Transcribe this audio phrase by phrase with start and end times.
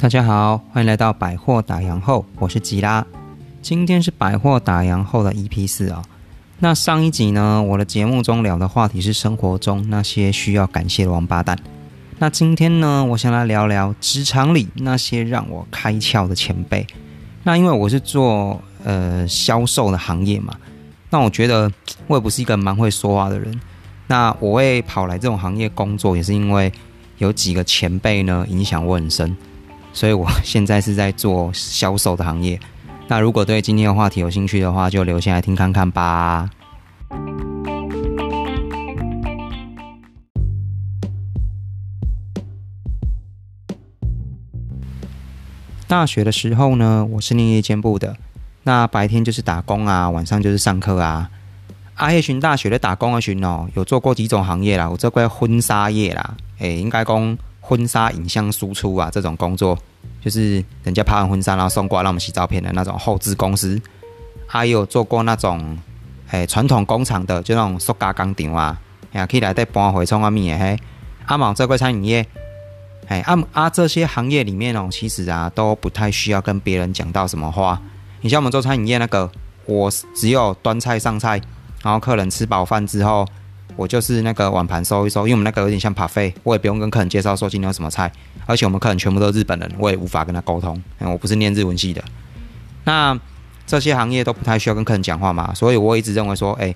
[0.00, 3.06] 大家好，欢迎来到百货打烊后，我是吉拉。
[3.60, 6.02] 今天是百货打烊后的 EP 四啊。
[6.60, 11.58] 那上一集呢，我的节目中聊的话题是生活中那些需要感谢的王八蛋。
[12.16, 16.86] 那今天呢，我想来聊聊职场里那些让我开窍的前辈。
[17.42, 20.56] 那因为我是做呃销售的行业嘛，
[21.10, 21.70] 那我觉得
[22.06, 23.60] 我也不是一个蛮会说话的人。
[24.06, 26.72] 那我会跑来这种行业工作，也是因为
[27.18, 29.36] 有几个前辈呢影响我很深。
[29.92, 32.58] 所以我现在是在做销售的行业。
[33.08, 36.48] 那如果对今天的话题有兴趣的话，就留下来听看看吧。
[45.88, 48.16] 大学的时候呢，我是念夜间部的，
[48.62, 51.28] 那白天就是打工啊，晚上就是上课啊。
[51.96, 57.36] 阿叶群大学的打工阿群哦，有做过几种行业啦，我做过婚纱业啦，诶，应该讲。
[57.60, 59.78] 婚纱影像输出啊，这种工作
[60.20, 63.80] 就是人家拍完婚纱，然后送过来让我们洗照片的那种后置公司。
[64.46, 65.78] 还有做过那种
[66.30, 68.80] 诶传统工厂的，就那种塑胶钢厂啊，
[69.12, 70.76] 也可以来带搬回冲啊米嘿。
[71.26, 72.26] 阿毛这块餐饮业，
[73.06, 77.80] 哎阿阿这些行业里面哦，其实啊都不太需要跟别人讲到什么话。
[78.22, 79.30] 你像我们做餐饮业那个，
[79.66, 81.40] 我只有端菜上菜，
[81.82, 83.24] 然后客人吃饱饭之后。
[83.80, 88.12] 我就是那个碗盘收一收，因为我们那个有点像扒费，我也不用跟客人介绍说今天有什么菜，
[88.44, 92.04] 而且我们客人全部都是日本人，我也无法跟他沟通，我不是念日文系的。
[92.84, 93.18] 那
[93.66, 96.74] 这些行业都不太需要跟客人讲话嘛，所以我一直认为说，哎，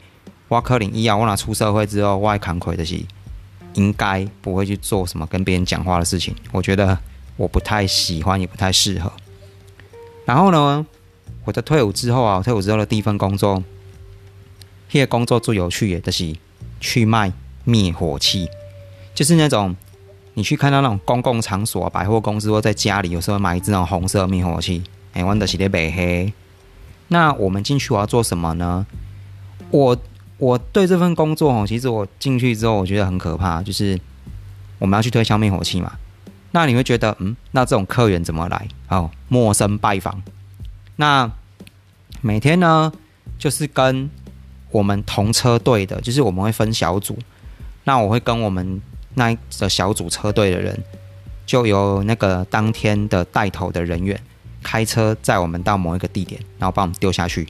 [0.49, 2.99] 挖科林医药，我拿出社会之后，我扛亏的是
[3.75, 6.99] 应该不会去做什么跟别人讲话的事情，我觉得
[7.37, 9.13] 我不太喜欢，也不太适合。
[10.25, 10.87] 然后呢，
[11.45, 13.63] 我在退伍之后啊，退伍之后的第一份工作，
[14.89, 16.35] 这个工作最有趣的是。
[16.85, 17.33] 去卖
[17.65, 18.47] 灭火器，
[19.15, 19.75] 就是那种
[20.35, 24.83] 你去看到那种公共场所、百货公司或在家里，有时候买一支那种红色灭火器，
[25.15, 26.31] 哎，玩的是咧白黑。
[27.09, 28.87] 那我们进去我要做什么呢？
[29.71, 29.97] 我
[30.37, 33.99] 我对这份工作哦，其实我进去之后我觉得很可怕，就是
[34.79, 35.91] 我们要去推销灭火器嘛。
[36.51, 38.69] 那你会觉得，嗯，那这种客源怎么来？
[38.89, 40.23] 哦，陌生拜访。
[40.97, 41.33] 那
[42.21, 42.93] 每天呢，
[43.39, 44.11] 就是跟。
[44.75, 47.17] 我们同车队的，就是我们会分小组，
[47.85, 48.83] 那我会跟我们
[49.15, 50.77] 那一个小组车队的人，
[51.47, 54.21] 就由那个当天的带头的人员
[54.65, 57.47] 开车载我们到某一个地点，然后把我们丢下去。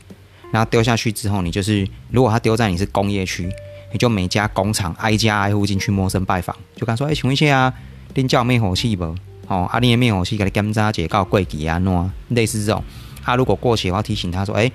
[0.53, 3.51] 然后丢下去之后，你就是如果他丢在你是工业区，
[3.91, 7.75] 你就每家工厂挨家挨户进去陌生拜访，就跟他说：“哎，请问一下啊，
[8.15, 9.05] 恁叫灭火器不？
[9.49, 11.81] 哦，啊，恁灭火器给你检查解告贵几啊？
[11.81, 12.84] 喏，类似这种。
[13.25, 14.71] 他如果过期的话，提醒他说：哎。”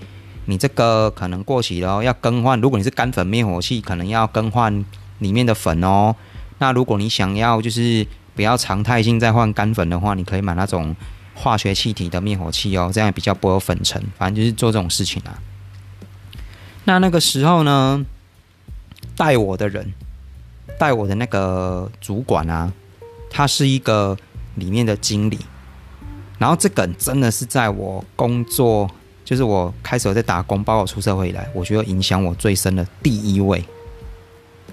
[0.46, 2.60] 你这个可能过期了，要更换。
[2.60, 4.84] 如果你是干粉灭火器，可能要更换
[5.20, 6.16] 里面的粉哦。
[6.58, 8.06] 那如果你想要就是
[8.36, 10.96] 不要常态性再换干粉的话，你可以买那种
[11.36, 14.04] 化学气体的灭火器哦，这样比较不会有粉尘。
[14.18, 15.38] 反正就是做这种事情啊。
[16.86, 18.04] 那那个时候呢，
[19.16, 19.94] 带我的人，
[20.80, 22.74] 带我的那个主管啊，
[23.30, 24.18] 他是一个
[24.56, 25.38] 里面的经理。
[26.40, 28.90] 然后这个真的是在我工作。
[29.30, 33.64] 就是我开始在打工，包括出社会以来，我觉得影响我最深的第一位，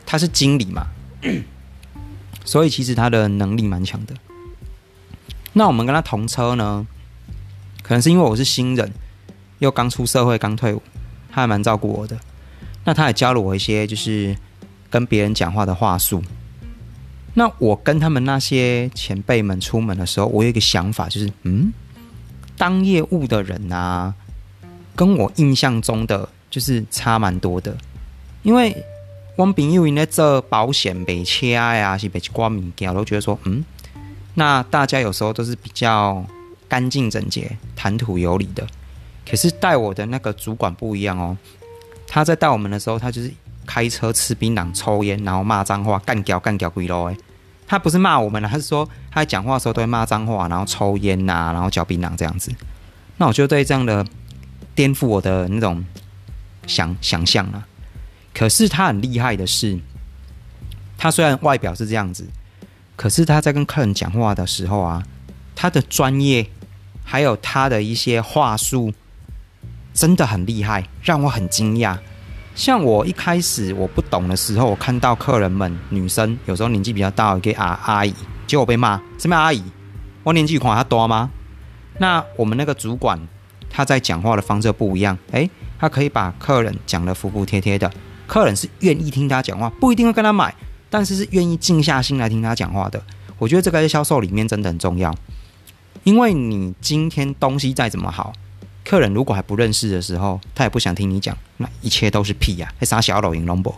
[0.06, 0.86] 他是经理嘛，
[2.42, 4.14] 所以其实他的能力蛮强的。
[5.52, 6.86] 那我们跟他同车呢，
[7.82, 8.90] 可能是因为我是新人，
[9.58, 10.80] 又刚出社会，刚退伍，
[11.30, 12.18] 他还蛮照顾我的。
[12.82, 14.34] 那他也教了我一些就是
[14.88, 16.22] 跟别人讲话的话术。
[17.34, 21.70] 那我跟他们那些前辈们出门的时候，我有一个想法，就是嗯，
[22.56, 24.14] 当业务的人啊。
[24.96, 27.76] 跟我印象中的就是差蛮多的，
[28.42, 28.74] 因为
[29.36, 33.62] 汪炳佑因为做保险被切呀，是被刮米掉，都觉得说，嗯，
[34.34, 36.24] 那大家有时候都是比较
[36.66, 38.66] 干净整洁、谈吐有礼的。
[39.28, 41.36] 可是带我的那个主管不一样哦，
[42.08, 43.30] 他在带我们的时候，他就是
[43.66, 47.10] 开车吃槟榔、抽烟，然后骂脏话，干屌干屌鬼咯。
[47.10, 47.16] 哎，
[47.66, 52.50] 他不是骂我们了，他是说他讲话的时候都会骂脏话，然后抽烟呐，然后嚼槟榔这样子。
[53.18, 54.06] 那我就对这样的。
[54.76, 55.84] 颠覆我的那种
[56.66, 57.66] 想想象啊！
[58.34, 59.78] 可是他很厉害的是，
[60.98, 62.26] 他虽然外表是这样子，
[62.94, 65.02] 可是他在跟客人讲话的时候啊，
[65.54, 66.46] 他的专业
[67.02, 68.92] 还有他的一些话术
[69.94, 71.98] 真的很厉害，让我很惊讶。
[72.54, 78.14] 像我一开始我不懂的时候，我看到客人们女生有时候年纪比较大，给阿阿姨，
[78.46, 79.62] 结果被骂什么阿姨？
[80.22, 81.30] 我年纪款他多吗？
[81.98, 83.18] 那我们那个主管。
[83.76, 87.92] 他在讲话的方式不一样，诶，他可以把客人讲得服服帖帖的，
[88.26, 90.54] 客人是愿意听他讲话，不一定会跟他买，
[90.88, 93.02] 但是是愿意静下心来听他讲话的。
[93.38, 95.14] 我觉得这个在销售里面真的很重要，
[96.04, 98.32] 因为你今天东西再怎么好，
[98.82, 102.72] 客人如果还不认识的时候，他也不想听你讲，那一切都是屁呀！
[102.78, 103.76] 还啥小老赢龙博？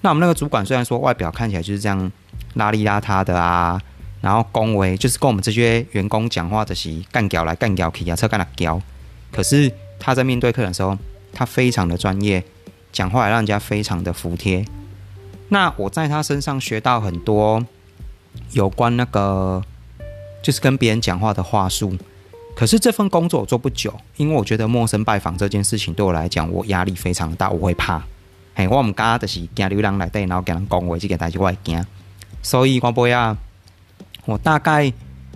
[0.00, 2.10] 那我们那个主管虽然说外表看起来就是这样
[2.56, 3.80] 邋里邋遢的啊，
[4.20, 8.82] 然后恭维，就是跟我们这些员工讲话的是干屌来干屌去啊，车干了屌。
[9.34, 10.96] 可是他在面对客人的时候，
[11.32, 12.44] 他非常的专业，
[12.92, 14.64] 讲话也让人家非常的服帖。
[15.48, 17.66] 那我在他身上学到很多
[18.52, 19.60] 有关那个，
[20.40, 21.96] 就是跟别人讲话的话术。
[22.54, 28.00] 可是这份工作我做不久，因为我觉得陌生拜访这件事情对我来讲，我压力非常大，我会怕。
[28.54, 31.84] 嘿，我唔敢就是惊流浪来底，然后跟人讲话，这个代志我会惊。
[32.40, 33.36] 所以我不啊，
[34.26, 34.92] 我大概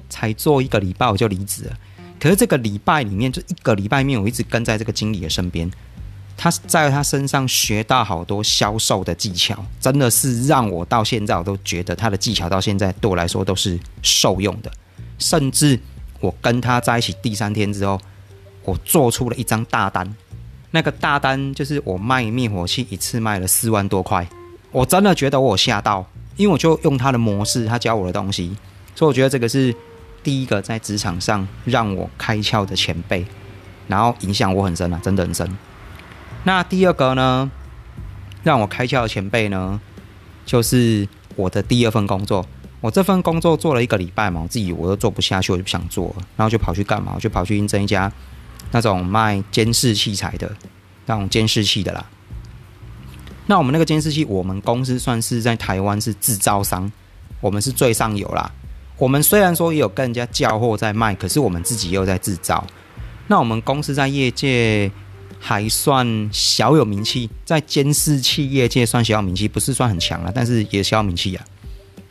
[0.09, 1.77] 才做一个礼拜我就离职了。
[2.21, 5.71] 可是这个礼拜里面，就一个礼拜面，我一直跟在这个经理的身边。
[6.41, 14.71] 他在他身上学到好多销售的技巧，真的是让我到现在我都觉得他的技巧到现在对我来说都是受用的。
[15.19, 15.77] 甚至
[16.21, 18.01] 我跟他在一起第三天之后，
[18.63, 20.09] 我做出了一张大单。
[20.71, 24.25] 那个大单就是我卖灭火器一次卖了四万多块，
[24.71, 26.07] 我真的觉得我吓到，
[26.37, 28.57] 因为我就用他的模式，他教我的东西，
[28.95, 29.75] 所以我觉得这个是
[30.29, 33.25] 第一个在职场上让我开窍的前辈，
[33.87, 35.57] 然后影响我很深啊，真的很深。
[36.45, 37.51] 那第二个呢，
[38.43, 39.81] 让我开窍的前辈呢，
[40.45, 42.45] 就是我的第二份工作。
[42.83, 47.13] 我这份工作做了一个礼拜嘛，我自己我又做不下去，我就不想做，然后就跑去干嘛？
[47.15, 48.13] 我就跑去应征一家。
[48.71, 50.55] 那种卖监视器材的，
[51.07, 52.05] 那种监视器的啦。
[53.47, 56.93] 那我们那个监视器，我们公司算是在台湾是制造商，
[57.41, 58.53] 我们是最上游啦。
[58.99, 62.65] 我们虽然说也有跟人家交货在卖，可是我们自己又在制造。
[63.29, 64.91] 那我们公司在业界
[65.39, 71.45] 还算小有名气，在监视器业界算小有名气，不是算很强了，但是也小有名气啊。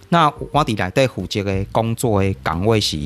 [0.10, 2.98] 那我底来对虎杰的工作的岗位是。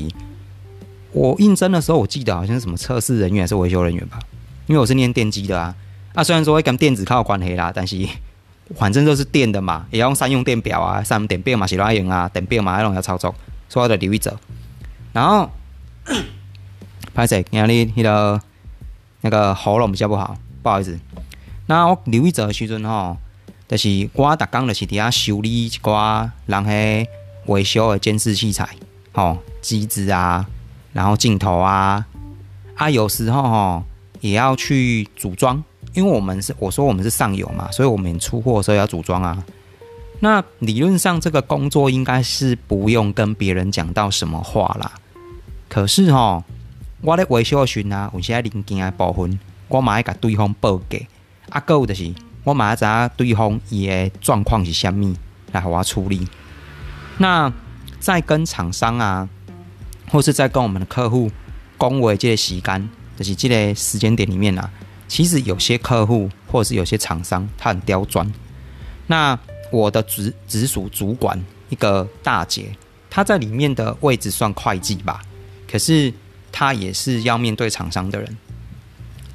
[1.14, 4.18] 我应征的时候，我记得好像是什么测试人员还是维修人员吧，
[4.66, 5.74] 因为我是念电机的啊。
[6.14, 7.98] 啊，虽然说会跟电子靠关系啦，但是
[8.76, 13.34] 反正都是电的嘛，也要用三用电表啊，三电表嘛是哪用啊，电表嘛那种要操作，
[13.72, 14.38] 所有的留意者。
[15.14, 15.50] 然后，
[17.14, 18.38] 拍摄今日迄个
[19.22, 20.98] 那个喉咙比较不好，不好意思。
[21.64, 23.16] 那我留意者的时阵吼，
[23.66, 27.06] 就是我逐工就是伫遐修理一寡人迄
[27.46, 28.68] 维修的监视器材，
[29.12, 30.46] 吼机子啊。
[30.92, 32.04] 然后镜头啊
[32.74, 33.82] 啊，有时候吼
[34.20, 35.64] 也要去组装，
[35.94, 39.42] 因为我们是我说我们是上游嘛，所以我们出货的时候要组装啊。
[40.24, 44.92] 那理论上这个工作应该是不用跟别人讲到什么话啦。
[45.68, 46.44] 可是哈，
[47.00, 49.36] 我咧维修的时啊，有些零件的部分，
[49.66, 51.00] 我嘛要甲对方报价，
[51.50, 52.14] 啊，个就是
[52.44, 55.12] 我嘛要知影对方伊的状况是虾物，
[55.50, 56.28] 来和我处理。
[57.18, 57.52] 那
[57.98, 59.28] 在跟厂商啊。
[60.10, 61.30] 或是在跟我们的客户
[61.78, 62.86] 恭维这个时间，
[63.16, 64.70] 就是这个时间点里面啊，
[65.08, 68.30] 其实有些客户或者是有些厂商，他很刁钻。
[69.06, 69.38] 那
[69.72, 71.36] 我的直直属主管
[71.68, 72.70] 一个大姐，
[73.10, 75.20] 她在里面的位置算会计吧，
[75.68, 76.14] 可是
[76.52, 78.36] 她也是要面对厂商的人，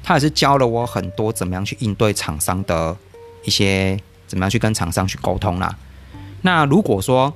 [0.02, 2.96] 她也是教了我很多怎么样去应对厂商的
[3.44, 5.76] 一些，怎么样去跟厂商去沟通啦。
[6.40, 7.34] 那如果说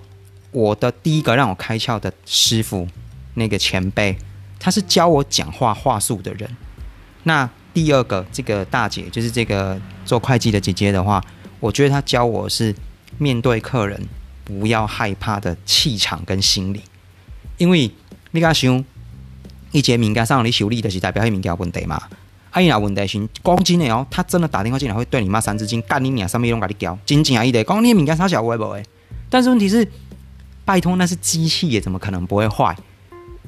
[0.53, 2.89] 我的第一个让我开窍的师傅。
[3.35, 4.15] 那个前辈，
[4.61, 6.55] 他是教我讲话话术的人。
[7.23, 11.19] 那第二个这个大姐，就是这个做会计的姐姐的话，
[11.59, 12.75] 我觉得她教我是
[13.23, 14.09] 面对客人
[14.45, 16.83] 不要害怕的气场跟心理。
[17.57, 17.91] 因为
[18.33, 18.85] 你家想，
[19.71, 22.03] 一节物件上你修理的是代表迄物件问题嘛？
[22.51, 28.83] 啊，伊若问题是讲真的哦，他真的打电话进来会对你骂三字经，干你娘，什么拢甲你教，真正伊得讲你物件啥小会不会？
[29.31, 29.87] 但是问题是，
[30.65, 32.77] 拜托那是机器也怎么可能不会坏？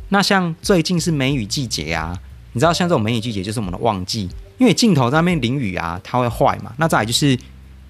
[0.09, 2.17] 那像最近是梅雨季节啊，
[2.53, 6.73] 你知道像这种梅雨季节就是我们的旺季，因为镜头在那边淋雨啊，它会坏嘛。
[6.79, 7.39] 那再来就是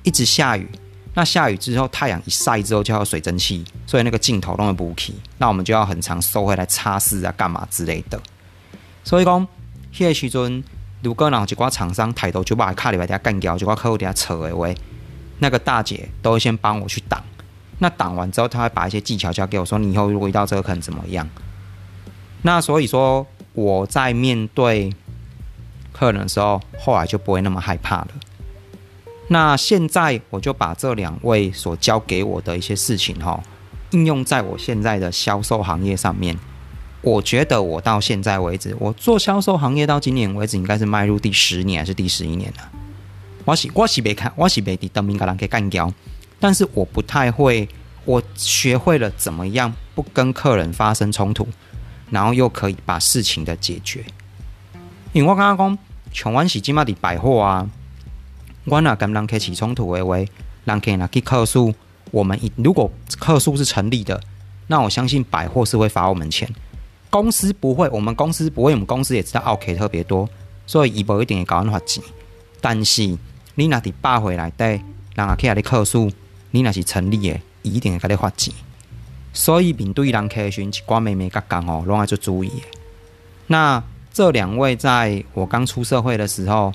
[0.03, 0.67] 一直下雨，
[1.14, 8.21] 那下雨之后太阳一晒之后就要水蒸气，所以那个镜头都会补起，那我们就要很长收回来擦拭啊，干嘛之类的。
[9.04, 9.47] 所以讲，
[9.92, 10.64] 迄个时阵
[11.02, 14.68] 如果然后一挂厂商抬头就把卡里边底下干掉，就挂客户底下扯的话，
[15.38, 17.23] 那个大姐都会先帮我去挡。
[17.78, 21.28] 那挡完之后，他会把一些技巧教给我，说你以后如果遇到这个可能怎么样。
[22.42, 24.92] 那所以说，我在面对
[25.92, 28.09] 客人的时候，后来就不会那么害怕了。
[29.28, 33.43] 那现在我就把这两位所教给我的一些事情，哈，
[33.90, 36.38] 应用在我现在的销售行业上面。
[37.00, 42.71] 我觉得我到现在为止，我做销售行业到今年为止，应该是迈入第十年还是第十一年了。
[43.45, 45.93] 我是我是没看，我是没的，等明个人给干掉，
[46.40, 47.69] 但是我不太会，
[48.04, 51.47] 我学会了怎么样不跟客人发生冲突。
[52.11, 54.04] 然后又可以把事情的解决。
[55.12, 55.76] 因为我刚刚
[56.12, 57.69] 讲，像阮是今麦的百货啊，
[58.64, 60.16] 我若跟人开起冲突的话，
[60.64, 61.75] 人可以拿去客诉。
[62.11, 64.21] 我们一如果客诉是成立的，
[64.68, 66.49] 那我相信百货是会罚我们钱。
[67.11, 70.28] 公司不会，我们公司不会，我们公司也知道 OK 特别多，
[70.66, 72.02] 所以伊无一定会搞阮罚钱。
[72.61, 73.02] 但是
[73.56, 74.64] 你若伫百货内底，
[75.14, 76.11] 人也去阿你客诉，
[76.52, 78.54] 你若是成立的，伊一定会甲你罚钱。
[79.33, 82.50] 所以面对人客的询，一寡妹妹甲讲哦，拢爱做注意。
[83.49, 86.73] 那这两位在我刚出社会的时候，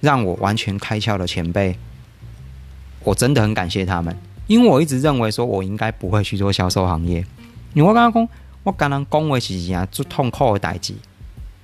[0.00, 1.76] 让我完全开窍的前辈，
[3.04, 4.16] 我真的很感谢他们。
[4.46, 7.24] 因为我一直认为说，我应该不会去做销售行业。
[7.74, 8.28] 你我刚刚讲，
[8.62, 10.94] 我刚刚讲为是啊，做痛苦的代志，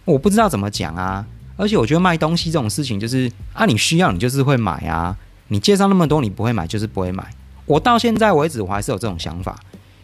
[0.05, 1.25] 我不知道怎么讲啊。
[1.57, 5.17] 而且我觉得卖东西这种事情，就是啊，你需要你就是会买啊。
[5.49, 7.25] 你介绍那么多，你不会买就是不会买。
[7.65, 9.59] 我到现在为止，我还是有这种想法。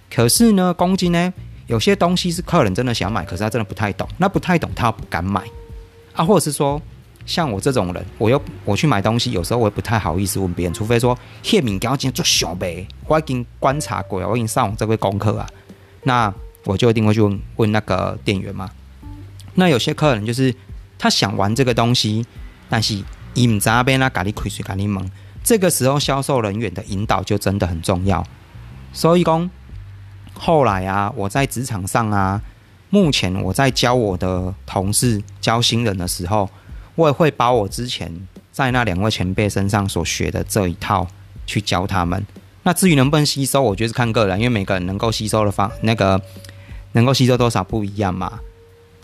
[0.09, 1.33] 可是呢，公斤呢，
[1.67, 4.09] 有些东西是客人真的想买，可是他真的不太懂。
[4.19, 5.43] 那不太懂，他不敢买
[6.15, 6.81] 啊，或者是说。
[7.27, 15.49] 像我这种人，我又我去买东西，有时候我也不太好意思问别人，除非说谢敏刚今天做小呗，我已经观察过，我已经上网这个功课啊，
[16.03, 16.33] 那
[16.65, 18.69] 我就一定会去问问那个店员嘛。
[19.55, 20.53] 那有些客人就是
[20.99, 22.27] 他想玩这个东西，
[22.69, 23.01] 但是
[23.35, 25.09] 伊唔知边那咖喱亏水咖喱蒙，
[25.45, 28.27] 这个时候销售人员的引导就真的很重要。
[28.93, 29.49] 所以讲
[30.35, 32.43] 后来啊，我在职场上啊，
[32.89, 36.51] 目前我在教我的同事教新人的时候。
[36.95, 38.13] 我也会把我之前
[38.53, 41.07] 在那两位前辈身上所学的这一套
[41.47, 42.25] 去教他们。
[42.63, 46.21] 那至于能不能吸收，我觉得是看个人，因为每个人能够吸收的方那个
[46.93, 48.39] 能够吸收多少不一样嘛。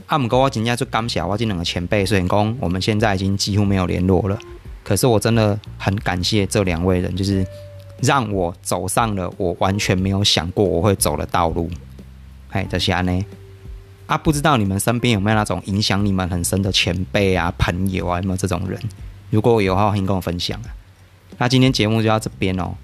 [0.08, 4.38] 阿姆哥，我今天就刚写我这两个前辈，虽然讲我们现在已经几乎没有联络了，
[4.84, 7.44] 可是我真的很感谢这两位人，就是
[8.02, 11.70] 让我走上了我完全没有想过我会走的道路。
[12.50, 13.24] 哎，这些呢？
[14.06, 18.80] 啊，不知道你们身边有没有那种影响你们很深的前辈啊、朋友啊，有没有这种人？
[19.30, 20.70] 如果有的话，欢迎跟我分享啊。
[21.38, 22.74] 那今天节目就到这边哦，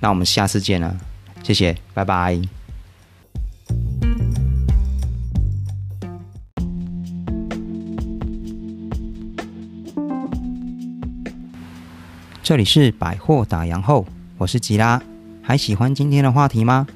[0.00, 0.94] 那我们下次见了，
[1.42, 2.38] 谢谢，拜拜。
[12.42, 14.06] 这里是百货打烊后，
[14.36, 15.02] 我是吉拉，
[15.40, 16.86] 还喜欢今天的话题吗？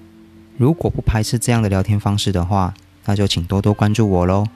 [0.58, 2.74] 如果不排斥这样的聊天方式的话。
[3.04, 4.46] 那就请多多关注我喽。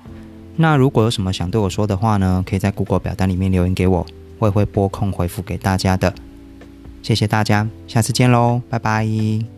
[0.57, 2.45] 那如果有什么想对我说的话呢？
[2.47, 4.07] 可以在 Google 表单里面留言给我，
[4.39, 6.15] 我也会拨空回复给大家的。
[7.03, 9.53] 谢谢大家，下次见喽，拜拜。